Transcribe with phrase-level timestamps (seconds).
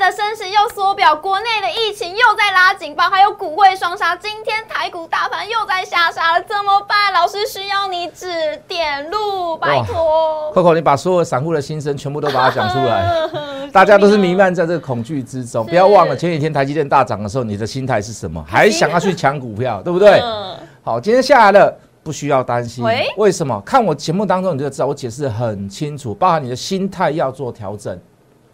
[0.00, 7.12] 的升息又缩表，国内的疫情又在拉警报，还有股汇双杀，今天台股大盘又在下杀了，怎么办？
[7.12, 10.50] 老师需要你指点路，拜托。
[10.54, 13.06] Coco，你把所有散户的心声全部都把它讲出来，
[13.70, 15.66] 大家都是弥漫在这个恐惧之中。
[15.66, 18.42] 不要忘了前几天台积电大涨的时候，你的心态是什么？
[18.48, 20.18] 还想要去抢股票，对不对？
[20.20, 23.06] 嗯好，今天下来了，不需要担心喂。
[23.18, 23.60] 为什么？
[23.66, 28.00] 看我节目当中你就知道，我解释得很清楚，包含你的心态要做调整。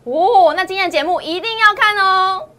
[0.07, 2.50] 哦，那今天的节目一定要看哦。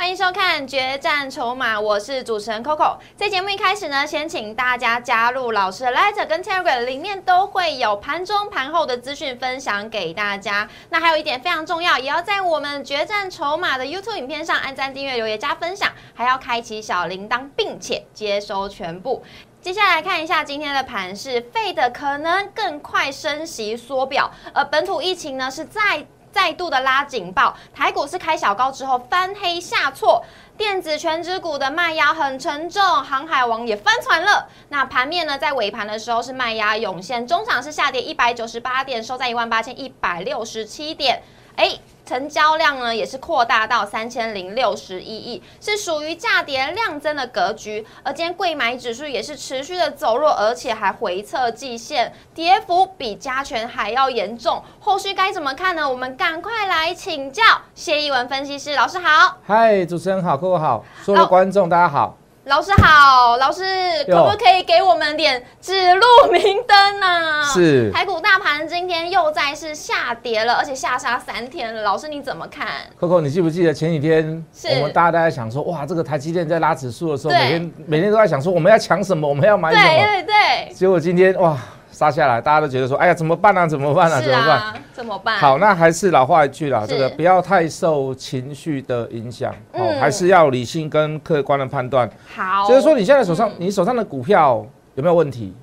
[0.00, 2.96] 欢迎收看《决战筹码》，我是主持人 Coco。
[3.16, 10.66] 在节目一开始呢，先请大家加入老师的 Light 跟 Telegram，里面都会有盘中盘后的资讯分享给大家。
[10.88, 19.22] 那还有一点非常重要，也要在我们《决战筹码》的 YouTube 影片上按赞、订阅、留言、加分享，还要开启小铃铛，并且接收全部。
[19.60, 26.06] 接下来看一下今天的盘势，费的可能更快升息缩表，而本土疫情呢是在。
[26.32, 30.24] 再度的拉警报，台股是开小高之后翻黑下挫，
[30.56, 34.48] 电子全指股的卖压很沉重，航海王也翻船了。
[34.68, 41.22] 那盘面呢，在尾盘的时候是卖压涌现，中场是下跌一百九十八点，收在一万八千一百六十七点。
[41.56, 41.78] 哎，
[42.10, 47.86] 成交量呢也是扩大到三千零六十一亿，是属于价跌量增的格局。
[48.02, 54.60] 而今天贵买指数也是持续的走弱，而且还回测季线，跌幅比加权还要严重。
[54.80, 55.88] 后续该怎么看呢？
[55.88, 57.44] 我们赶快来请教
[57.76, 59.38] 谢一文分析师老师好。
[59.46, 62.16] 嗨，主持人好，Coco 好，所有的观众大家好。
[62.50, 63.62] 老师好，老师
[64.08, 67.44] 可不可以给我们点指路明灯啊？
[67.44, 71.82] 是台股大盘今天又再是下跌了，而且下杀三天了。
[71.82, 72.66] 老师你怎么看
[72.98, 74.44] ？Coco，你记不记得前几天
[74.80, 80.02] 我们大家都在想说，哇，这个台积电在拉指数的时候，每天每天都在想说我们要抢什么，我们要买对什么。
[80.02, 81.56] 对对对，结果今天哇
[82.00, 83.66] 杀下来，大家都觉得说，哎呀，怎么办啊？
[83.66, 84.22] 怎么办啊？
[84.22, 84.56] 是怎么办？
[84.58, 85.36] 啊，怎么办？
[85.36, 92.08] 好，那还是老话一句啦，这个不要太受情绪的影响，哦，嗯还是要理性跟客观的判断。
[92.34, 95.54] 好，就是说，你现在手上嗯你手上的股票有没有问题？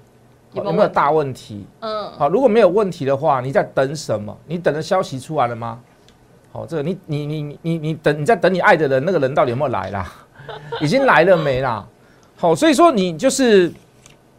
[0.53, 1.65] 有没有大问题？
[1.79, 4.37] 嗯，好，如果没有问题的话，你在等什么？
[4.45, 5.79] 你等的消息出来了吗？
[6.51, 10.05] 好，这个你你你你你你等你在等你爱的人，那个人到底有没有来啦？
[10.81, 11.83] 已经来了没啦？
[12.37, 13.73] 好，所以说你就是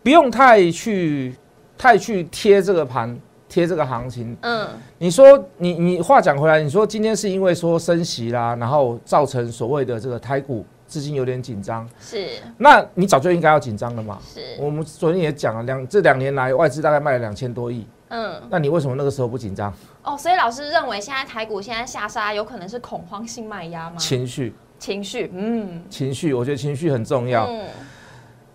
[0.05, 1.35] 不用太去
[1.79, 3.17] 太去贴这个盘，
[3.49, 4.37] 贴这个行情。
[4.43, 4.69] 嗯，
[4.99, 14.19] 你说你你话讲回来，你说今天是因为说升息啦，然后造成所谓的这个台股资金有点紧张，是那你早就应该要紧张了嘛。
[14.27, 19.73] 是，我们昨天也讲了，两这两年来外资大概卖了两千多亿，嗯，那你为什么那个时候不紧张？
[20.03, 23.97] 哦，所以老师认为现在台股现在下杀有可能是恐慌性卖压吗？
[23.99, 27.47] 情绪，情绪，嗯，情绪，我觉得情绪很重要。
[27.47, 27.67] 嗯，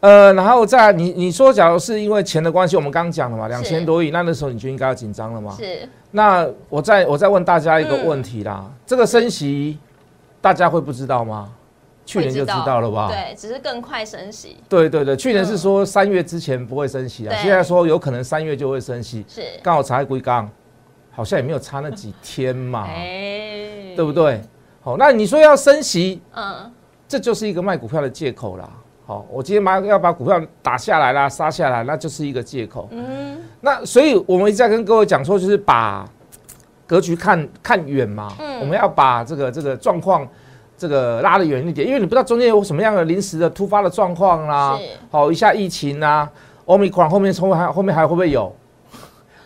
[0.03, 5.55] 呃，然后再你你说，假如是因为钱的关系，我们刚刚讲了嘛，两千多亿，那那时候你就应该要紧张了嘛。
[5.57, 9.79] 是，那我再我再问大家一个问题啦，这个升息
[10.41, 11.49] 大家会不知道吗？
[12.05, 13.07] 去年就知道了吧？
[13.07, 20.49] 对，只是更快升息，对对对，去年是说三月之前不会升息啊，对现在说有可能三月就会升息，是，刚好才归刚，
[21.11, 24.11] 好像也没有差那几天嘛， 哎，对不？
[24.11, 24.41] 对？
[24.81, 26.69] 好，那你说要升息，嗯，
[27.07, 28.69] 这就是一个卖股票的借口啦。
[29.13, 32.87] 好，我今天把要把股票打下来啦，杀下来，那就是一个借口。
[32.91, 36.03] 嗯，那所以我们一直在跟各位讲说，就是把
[36.87, 40.27] 格局看看远嘛，嗯我们要把这个这个状况。
[40.75, 46.29] 这个拉得远一点，因为你不知道中间有什么样的临时的突发的状况啦是，好一下疫情啊
[46.65, 48.53] ，omicron 后面后面还后面还会不会有？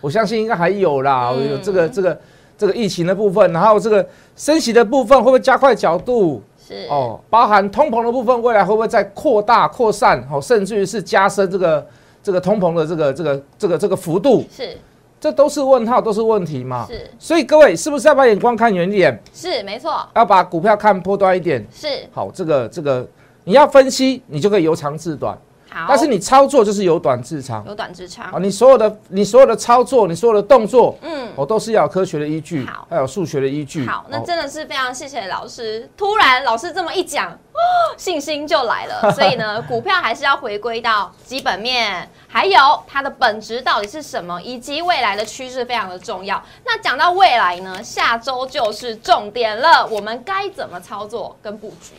[0.01, 2.19] 我相信应该还有啦，嗯有这个这个
[2.57, 6.41] 这个疫情的部分，然后这个升息的部分会不会加快角度？
[6.67, 10.21] 是，哦，包含通膨的部分，未来会不会再扩大、扩散？
[10.29, 11.87] 哦，甚至于是加深这个
[12.21, 14.77] 这个通膨的这个这个这个这个幅度，是，
[15.17, 16.85] 这都是问号，都是问题嘛。
[16.85, 21.65] 是，所以各位是不是要把眼光看远一点，是，没错，要把股票看波段一点？
[21.71, 23.07] 是，好，这个这个
[23.45, 25.37] 你要分析，你就可以由长至短，
[25.69, 27.63] 好，但是你操作就是有短至长。
[27.67, 33.85] 有短之长啊，，你所有的你所有的操作，你所有的动作，嗯，哦，都是要有科学的依据好，还有数学的依据。
[33.87, 35.89] 好，那哦真的是非常谢谢老师。
[35.97, 37.59] 突然老师这么一讲，哦，
[37.97, 39.11] 信心就来了。
[39.13, 46.41] 所以呢，股票还是要回归到基本面，还有它的本质到底是什么，以及未来的趋势非常的重要。
[46.65, 51.93] 那讲到未来呢，下周就是重点了，我们该怎么操作跟布局？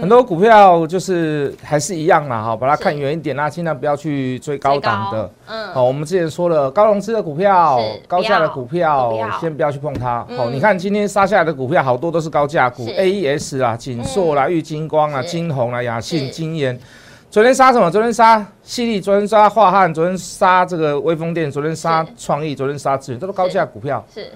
[0.00, 5.30] 很多股票就是还是一样嘛，哈，把它看远一点啦，尽量不要去追高档的。
[5.46, 7.78] 嗯，好，我们之前说了，高融资的股票、
[8.08, 10.26] 高价的股票，先不要去碰它。
[10.36, 16.78] 好，你看今天杀下来的股票，好多都是高价股，A E S 啊、锦硕啦、玉金光啊、金红啦、雅信、金研。
[17.30, 17.90] 昨天杀什么？
[17.90, 24.02] 昨天杀犀利，昨天杀华汉，昨天杀这个威风电，昨天杀创意，昨天杀资源，都是高价股票。
[24.14, 24.30] 是。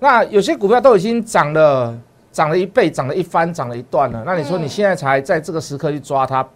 [0.00, 1.96] 那有些股票都已经涨了。
[2.32, 4.22] 涨了一倍，涨了一番，涨了一段了。
[4.24, 6.46] 那你说你现在才在这个时刻去抓它，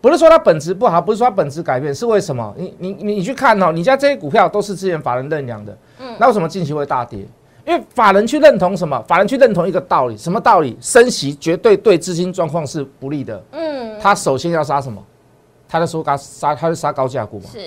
[0.00, 2.54] 不是说它本质不好，不是说它本质改变，是为什么？
[2.56, 7.26] 你你你你去看哦，你家这些股票都是之前法人认养的，嗯，那为什么近期会大跌？
[7.66, 9.02] 因为法人去认同什么？
[9.08, 10.78] 法人去认同一个道理，什么道理？
[10.80, 15.02] 升息绝对对资金状况是不利的，嗯，他首先要杀什么？
[15.68, 17.50] 他在说杀杀，他是杀高价股嘛？
[17.52, 17.58] 是，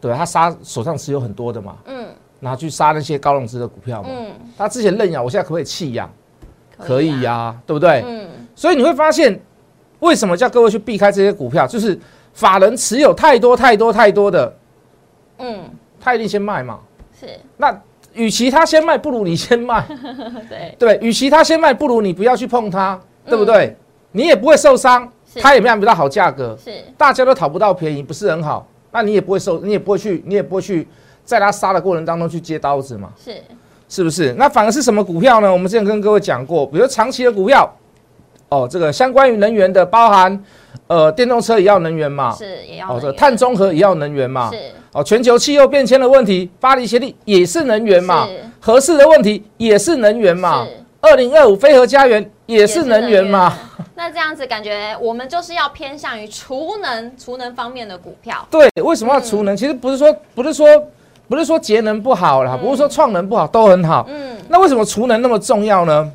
[0.00, 2.08] 对他杀手上持有很多的嘛，嗯，
[2.40, 6.10] 拿去杀那些高融资的股票嘛，嗯，他之前认养，我现在可不可以弃养？
[6.86, 8.02] 可以呀，对不对？
[8.06, 9.38] 嗯，所以你会发现，
[10.00, 11.66] 为什么叫各位去避开这些股票？
[11.66, 11.98] 就是
[12.32, 14.56] 法人持有太多太多太多的，
[15.38, 15.60] 嗯，
[16.00, 16.78] 他一定先卖嘛。
[17.18, 17.26] 是。
[17.56, 17.74] 那
[18.14, 19.86] 与其他先卖，不如你先卖。
[20.48, 23.76] 对对，与其他先卖，不如你不要去碰它，对不对？
[24.12, 26.70] 你也不会受伤，他也卖不到好价格，是。
[26.98, 30.86] 大家都讨不到便宜，不是很好，那你也不会受，你也不会去，你也不会去
[31.24, 33.10] 在他杀的过程当中去接刀子嘛。
[33.16, 33.42] 是。
[33.92, 34.32] 是不是？
[34.38, 35.52] 那反而是什么股票呢？
[35.52, 37.70] 我们之前跟各位讲过，比如长期的股票，
[38.48, 40.42] 哦，这个相关于能源的，包含
[40.86, 44.58] 呃电动车也要能源嘛，是也要哦，这碳中和也要能源嘛，是
[44.94, 48.26] 哦，全球气候变迁的问题，巴黎协定也是能源嘛，
[48.60, 50.66] 合适的问题也是能源嘛，
[51.02, 53.58] 二零二五飞核家园也是能源嘛。
[53.94, 58.48] 那这样子感觉我们就是要偏向于储能、储能方面的股票。
[58.50, 59.54] 对，为什么要储能？
[59.54, 60.66] 其实不是说，不是说。
[61.32, 64.04] 不是说节能不好啦，不是说创能不好，都很好。
[64.06, 66.12] 嗯，那为什么储能那么重要呢？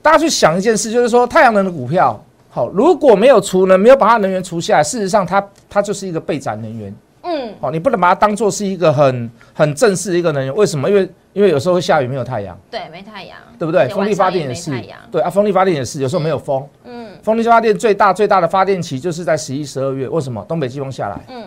[0.00, 6.94] 大家去想一件事，就是说太阳能的股票，好，如果没有储能，没有把它能源除下来，事实上它它就是一个备载能源。
[7.24, 10.54] 嗯，好，你不能把它当做是一个很很正式的一个能源。
[10.54, 10.88] 为什么？
[10.88, 12.56] 因为因为有时候会下雨，没有太阳。
[12.70, 13.88] 对，没太阳，对不对？
[13.88, 14.70] 风力发电也是。
[15.10, 16.64] 对啊，风力发电也是，有时候没有风。
[16.84, 20.08] 嗯，风力发电最大最大的发电期就是在十一、十二月。
[20.08, 20.40] 为什么？
[20.48, 21.20] 东北季风下来。
[21.26, 21.42] 嗯。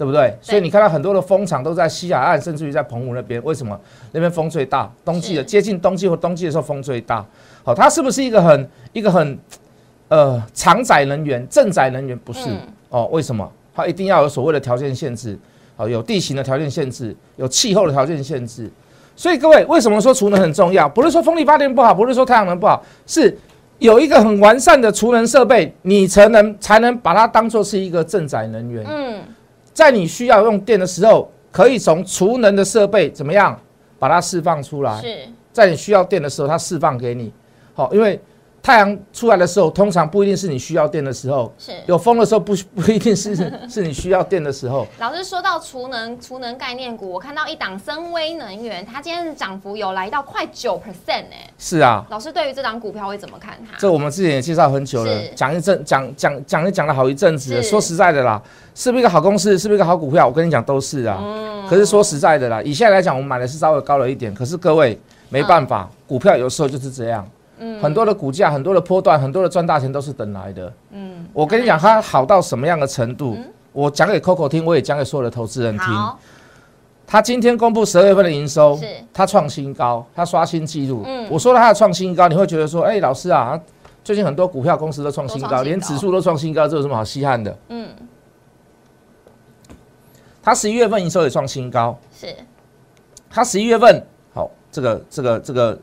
[0.00, 0.34] 对不对？
[0.40, 3.38] 所以你看到很多的风场都在西海岸，甚至于在澎湖那边。
[3.44, 3.78] 为什么
[4.12, 4.90] 那边风最大？
[5.04, 7.22] 冬季的接近冬季或冬季的时候风最大。
[7.62, 9.38] 好，它是不是一个很一个很
[10.08, 12.18] 呃长载能源、正载能源？
[12.20, 12.48] 不是
[12.88, 13.10] 哦。
[13.12, 13.46] 为什么？
[13.74, 15.38] 它一定要有所谓的条件限制。
[15.76, 18.70] 好，有地形的条件限制，有气候的条件限制。
[19.14, 20.88] 所以各位，为什么说储能很重要？
[20.88, 23.36] 不是说风力发电不好，不是说太阳能不好，是
[23.78, 28.82] 有一个很完善的储能设备，你才能才能把它当做是一个正载能源。
[28.88, 29.20] 嗯。
[29.80, 33.58] 在你需要用电的时候，可以从储能的设备怎么样
[33.98, 35.00] 把它释放出来？
[35.00, 37.32] 是在你需要电的时候，它释放给你。
[37.72, 38.20] 好，因为。
[38.62, 41.50] 太阳出来的时候，通常不一定是你需要电的时候。
[41.58, 43.34] 是有风的时候，不 不一定是
[43.68, 44.86] 是你需要电的时候。
[44.98, 51.50] 老师说到储能，储能概念股，我看到一档森威能源，它今天涨幅有来到快九 percent 哎。
[51.58, 52.04] 是啊。
[52.10, 53.78] 老师对于这档股票会怎么看它？
[53.78, 57.62] 这我们之前也介绍很久了，讲一阵，讲讲讲也讲了好一阵子。
[57.62, 58.40] 说实在的啦，
[58.74, 59.58] 是不是一个好公司？
[59.58, 60.26] 是不是一个好股票？
[60.26, 61.18] 我跟你讲，都是啊。
[61.18, 61.66] 嗯。
[61.66, 64.34] 可是说实在的啦，以现在来讲，我们买的是稍微高了一点。
[64.34, 67.26] 可是各位没办法，股票有时候就是这样。
[67.80, 70.72] 很多的股价，很多的波段，很多的赚大钱都是等来的。
[70.90, 73.36] 嗯，我跟你讲，它好到什么样的程度？
[73.72, 75.86] 我讲给 Coco 听，我也讲给所有的投资人听。
[77.06, 81.02] 他今天公布十二月份的营收，是，他创新高，他刷新纪录。
[81.04, 83.60] 嗯，我说了他的创新高，你会觉得说，哎，老师啊，
[84.02, 87.58] 最近很多股票公司都创新高，连指数都创新高，这有什么好稀罕的？
[87.68, 87.88] 嗯，
[90.42, 92.34] 他十一月份营收也创新高，是，
[93.28, 95.78] 他十一月份好，这个这个这个。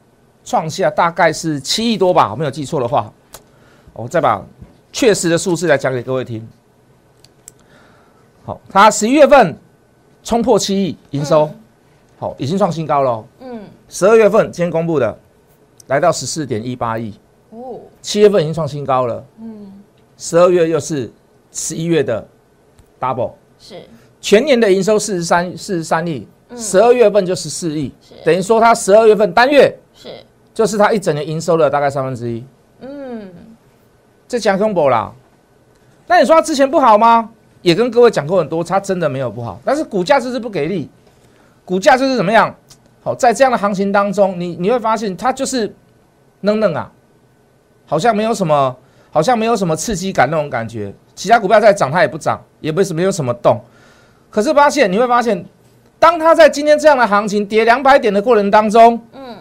[0.48, 3.12] 创下大概是七亿多吧，我没有记错的话，
[3.92, 4.42] 我再把
[4.94, 6.48] 确实的数字来讲给各位听。
[8.46, 9.54] 好，它十一月份
[10.24, 11.52] 冲破七亿营收，
[12.18, 13.26] 好，已经创新高了。
[13.42, 15.20] 嗯，十二月份今天公布的，
[15.88, 17.14] 来到十四点一八亿。
[17.50, 19.22] 哦，七月份已经创新高了。
[19.42, 19.84] 嗯，
[20.18, 21.12] 十二月又是
[21.52, 22.26] 十一月的
[23.02, 23.82] double，是
[24.22, 26.26] 全年的营收四十三四十三亿，
[26.56, 27.92] 十二月份就十四亿，
[28.24, 29.78] 等于说它十二月份单月是。
[30.58, 32.44] 就是它一整年营收的大概三分之一，
[32.80, 33.30] 嗯，
[34.28, 35.14] 这讲空博啦。
[36.08, 37.30] 那你说它之前不好吗？
[37.62, 40.90] 也跟各位讲过很多，它真的没有不好，但是股价就是不给力，
[41.64, 42.56] 股价就是怎么样？
[43.04, 45.72] 好，在这样的行情当中，你你会发现它就是
[46.42, 46.92] 愣愣啊，
[47.86, 48.76] 好像没有什么，
[49.12, 50.92] 好像没有什么刺激感那种感觉。
[51.14, 53.62] 其他股票在涨，它也不涨，也不是没有什么动。
[54.32, 55.46] 可是发现你会发现，
[56.00, 59.38] 当它在今天这样的行情跌两百点的过程当中，嗯。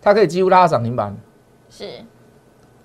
[0.00, 1.16] 它可以几乎拉到涨停板，
[1.70, 1.84] 是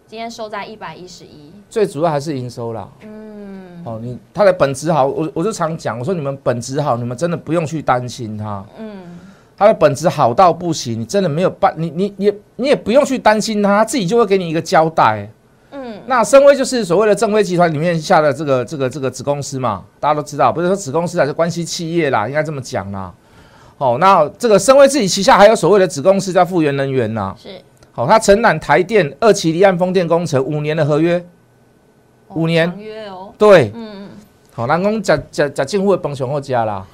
[0.07, 1.51] 今天收在一百一十一。
[1.69, 2.87] 最主要还是营收啦。
[3.01, 8.63] 嗯，哦，你它的本质好，我我就常讲，我说你们本质好，你们真的不用去担心它。
[8.77, 9.17] 嗯，
[9.57, 15.27] 它的本质好到不行，你真的没有办，你你你你也不用去担心它，它自己就会给你一个交代。
[15.71, 23.11] 嗯，那深威就是所谓的正威集团里面下的这个这个这个子公司嘛，大家都知道，不是说子公司还是关系企业啦，应该这么讲啦。
[23.83, 27.35] 哦，那这个深威自己旗下还有所谓的子公司叫复原能源呐。
[27.37, 27.49] 是。
[27.91, 31.21] 好，他承揽台电二期离岸风电工程五年的合约，
[32.29, 33.33] 五年约哦。
[33.37, 34.09] 对，嗯嗯。
[34.53, 36.85] 好，南工讲讲讲政府的帮雄厚家啦。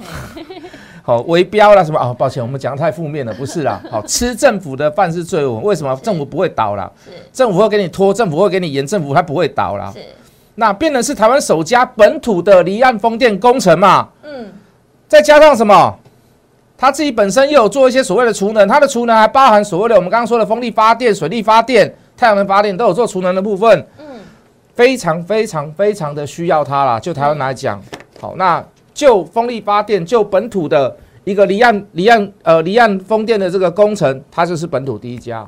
[1.03, 2.11] 好，围标啦什么啊？
[2.17, 3.79] 抱歉，我们讲的太负面了，不是啦。
[3.91, 5.95] 好，吃政府的饭是最稳，为什么？
[6.03, 6.91] 政府不会倒啦。
[7.05, 7.11] 是。
[7.31, 9.91] 政府会给你拖，政府会给你延，政府它不会倒啦。
[9.93, 9.99] 是。
[10.55, 14.09] 那变成是台湾首家本土的离岸风电工程嘛？
[14.23, 14.51] 嗯。
[15.07, 15.97] 再加上什么？
[16.81, 23.85] 它自己本身又有做一些所谓的储能，它的储能还包含所谓的我们刚刚说的风力发电、水力发电、太阳能发电，都有做储能的部分。
[23.97, 24.05] 嗯，
[24.73, 26.97] 非常非常非常的需要它啦。
[26.97, 27.81] 就台湾来讲，
[28.21, 30.95] 好，那就风力发电，就本土的
[31.25, 35.45] 一个离岸离岸呃离岸风电的这个工程，它就是本土第一家。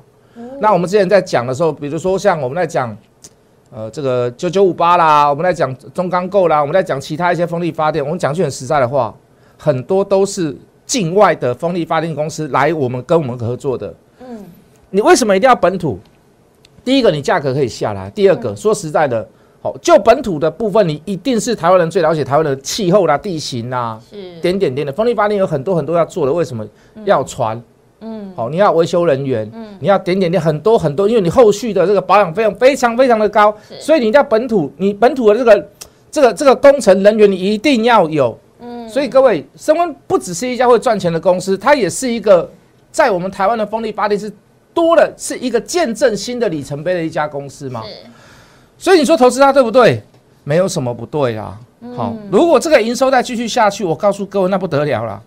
[0.59, 2.93] 那我们之前在讲的时候，比如说像我们在讲
[3.73, 9.15] 呃这个九九五八啦，我们在讲中钢构啦，我们在讲其他一些风力发电，我们讲句很实在的话，
[9.57, 10.57] 很多都是。
[10.91, 14.43] 境外的风力发电公司来我们跟我们合作的，嗯，
[14.89, 15.97] 你为什么一定要本土？
[16.83, 19.25] 第一个，你价格可以下来；第二个，说实在的，
[19.61, 24.91] 好，就本土的部分，你一定是台湾人最了解台湾的气候啦、地形啦，是点点点的。
[24.91, 26.67] 风力发电有很多很多要做的，为什么
[27.05, 27.63] 要船？
[28.01, 35.69] 嗯，好，你要维修人员，嗯，你要点点点很多很多，因为你后续的这个保养费用非常非常的高，所以你要本土，你本土的这个
[36.11, 38.37] 这个这个工程人员，你一定要有。
[38.91, 42.49] 所以各位，升温不只是一家会赚钱的公司，它也是一个
[42.91, 44.29] 在我们台湾的风力发电是
[44.73, 47.81] 多了，是一个见证新的里程碑的一家公司嘛。
[48.77, 50.03] 所以你说投资它对不对？
[50.43, 51.57] 没有什么不对啊。
[51.95, 55.21] 好，如果这个营收再继续下去，我告诉各位，那不得了了。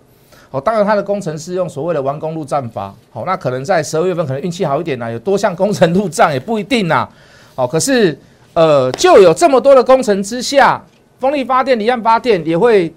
[0.51, 7.09] 好，当然它的工程师用所谓的完工路战法，好，那可能在十二月份可能运气好一点呢，有多项工程入账也不一定呐。
[7.55, 8.19] 好，可是
[8.53, 10.85] 呃，就有这么多的工程之下，
[11.19, 12.93] 风力发电、离岸发电也会。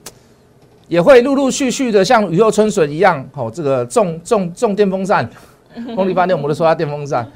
[0.88, 5.28] 也会陆陆续续的像雨后春笋一样，哦，这个种种种电风扇，
[5.96, 7.28] 风力发电我们都说它电风扇。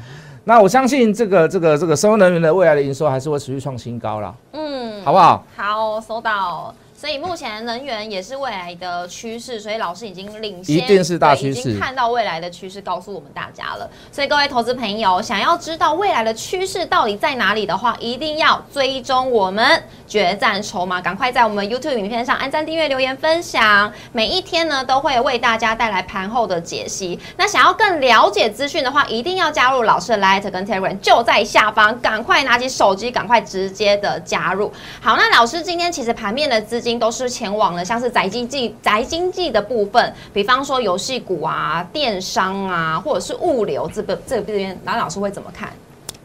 [0.43, 5.45] 那我相信这个这个这个生物能源的未来的营收还是会持续创新高了，嗯，好不好？
[5.55, 6.73] 好，收到。
[7.01, 13.89] 所以目前能源也是未来的趋势，所以老师已经领先，一定是大趋势，已经看到未来的趋势，告诉我们大家了。
[14.11, 23.91] 所以各位投资朋友，想要知道未来的趋势到底在哪里的话，一定要追踪我们决战筹码，赶快在我们 YouTube 影片上按赞、订阅、留言、分享。
[24.11, 27.19] 每一天呢，都会为大家带来盘后的解析。
[27.35, 34.71] 那想要更了解资讯的话，一定要加入老师的 Light 跟 Telegram，就在下方，赶快拿起手机，赶快直接的加入。
[35.01, 36.90] 好，那老师今天其实盘面的资金。
[36.97, 45.69] 都是前往了，像是宅经济、宅经济的部分，比方说游戏股啊、电商啊，或者是物流这个这边，蓝老师会怎么看？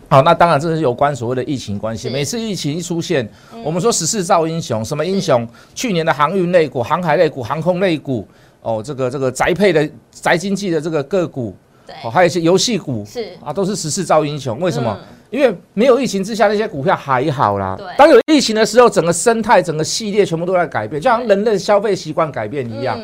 [0.08, 2.08] 好，那当然这是有关所谓的疫情关系。
[2.08, 3.28] 每次疫情一出现，
[3.64, 5.46] 我们说十四兆英雄，什么英雄？
[5.75, 8.26] 去年的航运类股、航海类股、航空类股，
[8.62, 11.56] 哦，这个这个宅配的宅经济的这个个股，
[12.04, 14.61] 哦，还有一些游戏股，是啊，都是十四兆英雄。
[14.61, 14.96] 为什么？
[15.30, 17.76] 因为没有疫情之下，那些股票还好啦。
[17.97, 22.99] 当有疫情的时候，整个生态、整个系列全部都在改变，就像人类消费习惯改变一样。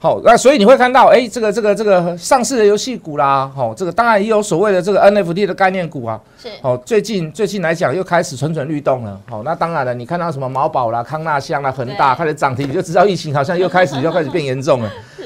[0.00, 6.20] 好，那所以你会看到，哎，这个、这个、这个上市的游戏股啦，好，这个当然也有所谓的这个 NFT 的概念股啊。
[6.40, 6.48] 是。
[6.62, 9.20] 好，最近最近来讲又开始蠢蠢欲动了。
[9.28, 14.92] 好，那当然了，你看到什么毛宝啦、康纳香啦、恒大开始涨停，你就知道疫情好像又开始又开始变严重了。
[15.18, 15.24] 是。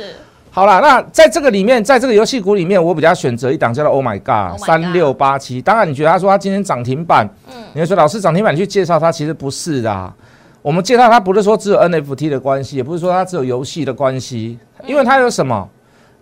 [0.54, 5.62] 好了，那在这个里面，在这个游戏股里面，我比较选择一档叫做 Oh My God 三六八七。
[5.62, 10.12] 当然，你觉得他说他今天涨停板，嗯，你会说老师涨停板去介绍它，其实不是的。
[10.61, 15.66] 我们介绍它不是说只有 NFT 的关系，也不是说它只有游戏的关系，因为它有什么？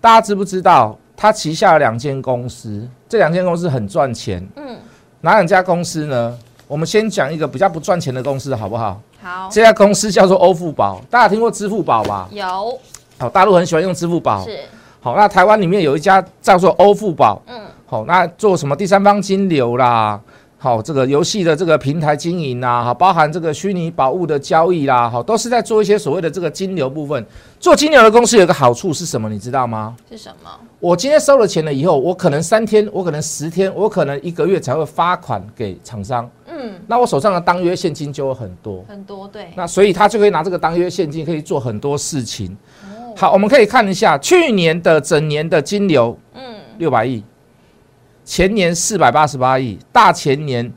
[0.00, 0.96] 大家知不知道？
[1.16, 4.46] 它旗下有两间公司，这两间公司很赚钱。
[4.54, 4.76] 嗯，
[5.22, 6.38] 哪两家公司呢？
[6.68, 9.02] 我们先讲一个比较不赚钱的公司，好不好？
[9.20, 12.28] 好，这家公司叫做欧付宝，大家听过支付宝吧？
[12.30, 12.78] 有。
[13.20, 14.42] 好，大陆很喜欢用支付宝。
[14.46, 14.58] 是，
[14.98, 17.42] 好，那台湾里面有一家叫做欧付宝。
[17.46, 20.18] 嗯，好，那做什么第三方金流啦？
[20.56, 27.26] 好，这个游戏的这个平台经营啊，好，包含这个虚拟宝物的交易啦，好，都是在做一些所谓的这个金流部分。
[27.58, 29.28] 做金流的公司有个好处是什么？
[29.28, 29.94] 你知道吗？
[30.10, 30.50] 是什么？
[30.78, 36.28] 我今天收了钱了以后，我可能三天，我可能十天，我可能一个月才会发款给厂商。
[36.46, 39.48] 嗯，那我手上的当月现金就会很多，很多，对。
[39.54, 42.54] 那所以他就可以拿这个当月现金，可以做很多事情。
[43.20, 47.22] 好，我们可以看一下去年的整年的金流，嗯，六百亿，
[48.24, 50.72] 前年四百八十八亿，大前年，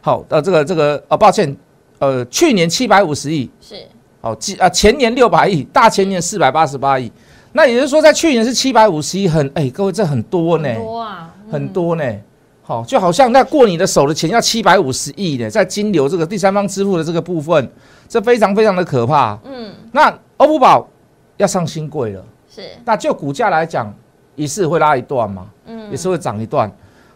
[0.00, 1.54] 好，呃，这个这个，呃，抱歉，
[1.98, 3.76] 呃，去年七百五十亿，是。
[4.22, 7.12] 好，季啊前年六百亿，大前年四百八十八亿，
[7.52, 12.14] 那也就是说，在去年是七百五十亿，很哎，各位这很多呢，很多啊，很多呢。
[12.62, 17.70] 好，就好像那过你的手的钱要七百五十亿呢，在金流这个第三方支付的这个部分，
[18.08, 19.38] 这非常非常的可怕。
[19.44, 20.88] 嗯，那欧普宝
[21.36, 23.92] 要上新贵了，是，那就股价来讲，
[24.34, 26.70] 也是会拉一段嘛，嗯，也是会涨一段。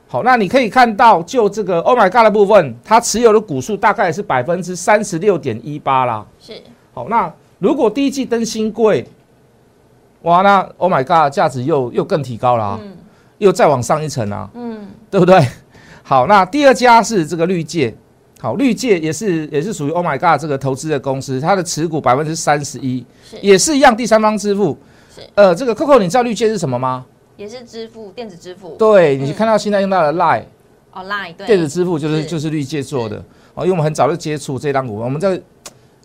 [0.08, 6.26] 好，那你可以看到，就这个 Oh my God 的部分，它持有的股数大概是百分之三十六点一八啦。
[6.40, 6.54] 是，
[6.94, 9.06] 好，那如果第一季登新贵，
[10.22, 12.96] 哇，那 Oh my God 价值又又更提高啦，嗯
[13.36, 14.50] 又再往上一层啊。
[14.54, 15.46] 嗯，对不对？
[16.02, 17.94] 好，那第二家是这个绿界，
[18.40, 23.04] 好，绿界也是也是属于 Oh my God 这个投资的公司，它的持股百分之三十一，
[23.42, 24.78] 也是一样第三方支付。
[25.14, 27.04] 是呃，这个 Coco，你知道绿界是什么吗？
[27.36, 30.42] 也是支付电子支付，对，你看到现在用到的 Line
[30.92, 33.16] 哦，Line 对，电子支付就是是就是绿界做的
[33.54, 35.40] 哦，因为我们很早就接触这档股，我们在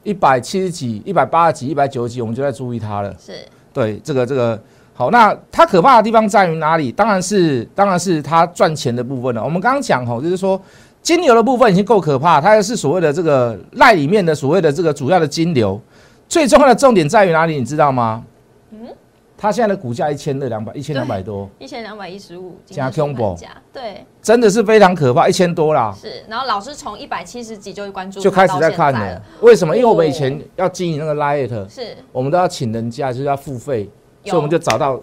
[0.03, 3.15] 一百七十几、一百八十几、一百九十几，我们就在注意它了。
[3.19, 3.33] 是，
[3.71, 4.61] 对，这个这个
[4.93, 6.91] 好，那它可怕的地方在于哪里？
[6.91, 9.43] 当然是当然是它赚钱的部分了。
[9.43, 10.61] 我们刚刚讲吼，就是说
[11.03, 15.79] 金牛的部分已经够可怕，它是所谓的这个赖里面的所谓的这个主要的金流。
[16.27, 17.57] 最重要的重点在于哪里？
[17.57, 18.23] 你知道吗？
[18.71, 18.87] 嗯
[19.35, 29.75] 它现在的股价一千二两百一千两百多，一千两百一十五，加 combo 价，对，真的是非常可怕，一千多啦，是，然后老师从一百七十几就关注，就开始在看了了。，为什么？
[29.75, 33.89] 因为我们以哦前要经营那个 Lite，是，我们都要请人家，就是要付费，
[34.23, 34.97] 所以我们就找到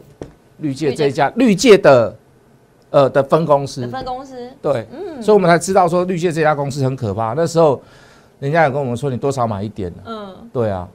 [0.60, 2.16] 绿界这一家绿界的
[2.90, 7.32] 呃的分公司的，分公司，对，嗯所以我们才知道说绿界这家公司很可怕。
[7.34, 7.80] 那时候
[8.38, 10.88] 人家有跟我们说，你多少买一点，嗯，对啊，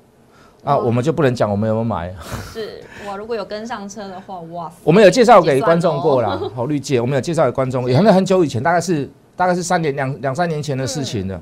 [0.63, 2.13] 啊，我们就不能讲我们有没有买，
[2.51, 11.41] 是，哇，如果有跟上车的话，哇塞，我们有介绍给观众过了，啦， 好绿界，我们有介绍给观众，也很很久以前，大概是大概是三年两两三年前的事情了。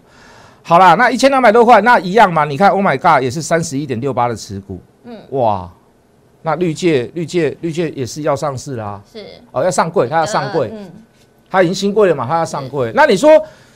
[0.61, 2.45] 好啦，那一千两百多块，那一样嘛？
[2.45, 5.69] 你看，Oh my God，也是三十一点六八的持股，嗯，哇，
[6.43, 10.91] 那绿界绿界绿界也是要上市啦，是，哦，要上柜，它要上柜，嗯，
[11.49, 12.91] 它已经新贵了嘛，它要上柜。
[12.93, 13.31] 那你说，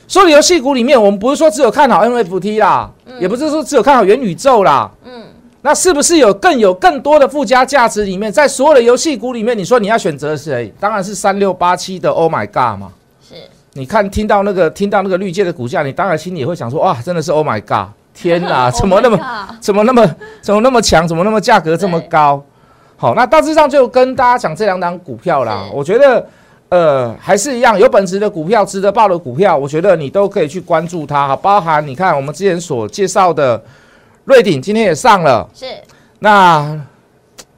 [0.06, 5.24] 所有游戏股里面，我们不是说只有看好 NFT 啦，也不是说只有看好元宇宙啦，嗯，
[5.62, 10.72] 那是不是有更有更多的附加价值里面，在所有的游戏股里面，你说你要选择谁？
[10.78, 12.92] 当然是三六八七的 Oh my God 嘛。
[13.26, 13.34] 是，
[13.72, 21.06] 你看，听到那个听到那个绿界的股价，你当然心里也会想说，哇，真的是 Oh my God，天哪， 怎么那么 Oh 怎么那么怎么那么强？
[21.06, 22.42] 怎么那么价格这么高？
[23.00, 25.70] 好，那大致上就跟大家讲这两档股票啦。
[25.72, 26.26] 我觉得，
[26.68, 31.28] 呃，还是一样，有本质的股票、值得报的股票，我觉得你都可以去关注它。
[31.28, 33.62] 哈，包含你看我们之前所介绍的
[34.24, 35.48] 瑞鼎，今天也上了。
[35.54, 35.64] 是，
[36.18, 36.76] 那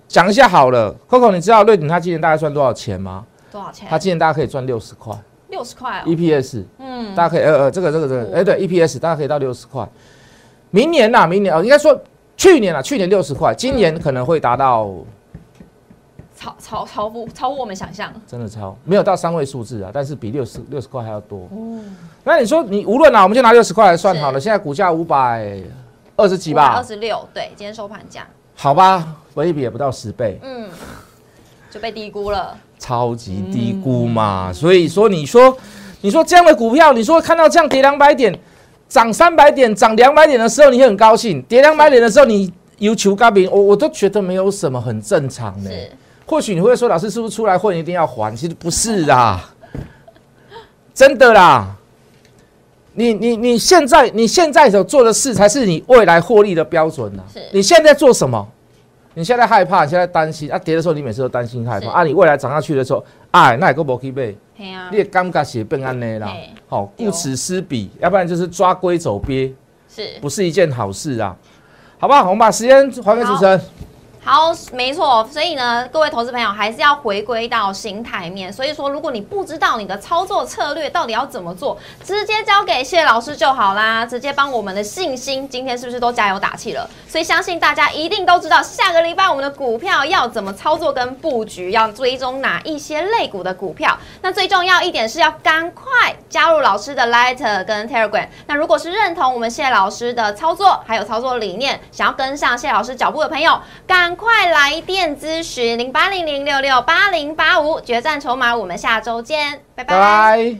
[0.06, 3.24] 讲一下好了，Coco，你知道瑞鼎它今年大概赚多少钱吗？
[3.50, 3.88] 多少钱？
[3.88, 5.16] 它今年大概可以赚六十块
[5.48, 6.64] 六十块哦，EPS。
[6.78, 9.88] 嗯，大家可以呃呃，这个这个这个，哎、对，EPS 大家可以到六十块。
[10.70, 11.98] 明年呐、明年哦，应该说
[12.36, 14.90] 去年啊，去年六十块，今年可能会达到
[16.40, 21.40] 超超超乎超乎我们想象，真的超没有到三位数字啊，但是比六十六十块还要多。
[21.50, 21.78] 哦，
[22.24, 25.62] 那你说你无论啊，我们就拿六十块来算好了，现在股价五百
[26.16, 30.70] 二十几吧二，十六，对，今天收盘价，好吧，本一比也不到十倍，嗯，
[31.70, 34.50] 就被低估了，超级低估嘛。
[34.50, 35.54] 所以说，你说
[36.00, 38.34] 你说这样的股票，你说看到这样跌两百点，
[38.88, 45.70] 涨三百点，涨两百点的时候，你会很高兴；跌两百点的时候，你有求高饼，我我都觉得没有什么，很正常呢。
[45.70, 45.90] 是，
[46.30, 48.36] 或许你会说，老师是不是出来混一定要还？
[48.36, 49.50] 其实不是啦，
[50.94, 51.76] 真的啦。
[52.92, 57.42] 你你你现在你现在所做的事，才是你未来获利的标准呐是。
[57.52, 58.46] 你现在做什么？
[59.14, 66.32] 你现在害怕，你现在担心啊，跌的时候你每次都担心害怕啊，你未来涨上去的时候，哎，那也个无去买，嘿呀你，也尴尬写变安内啦。
[66.68, 69.52] 好，有顾此失彼，要不然就是抓龟走鳖，
[69.92, 71.36] 是，不是一件好事啊。
[71.98, 72.22] 好不好？
[72.22, 73.60] 我们把时间还给主持人。
[74.22, 78.52] 好，没错，所以呢，各位投资朋友还是要回归到心态面。
[78.52, 86.88] 所以说，如果你不知道你的操作策略到底要怎么做，直接交给谢老师就好啦，直接帮我们的信心，今天是不是都加油打气了？
[87.08, 93.98] 所以相信大家一定都知道，下个礼拜我们的股票要怎么操作跟布局，要追踪哪一些类股的股票。
[94.20, 98.28] 那最重要一点是要赶快加入老师的 Light 跟 Telegram。
[98.46, 108.54] 那如果是认同我们谢老师的操作，还有操作理念，想要跟上谢老师脚步的朋友，赶快来电咨询零八零零六六八零八五决战筹码。
[108.54, 109.98] 我们下周见，拜拜。
[109.98, 110.56] 拜。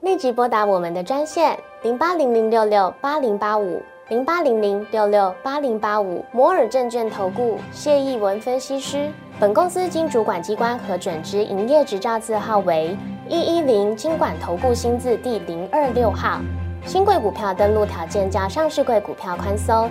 [0.00, 9.10] 立即拨打我们的专线零八零零六六八零八五零八零零六六八零八五摩尔证券投顾谢义文分析师。
[9.38, 12.96] 本公司经主管机关核准之营业执照字号为
[13.28, 16.40] 一一零金管投顾新字第零二六号。
[16.86, 19.90] 新贵股票登录条件较上市贵股票宽松，